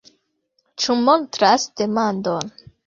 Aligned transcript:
Ĉu 0.85 0.97
montras 1.03 1.71
demandon. 1.85 2.55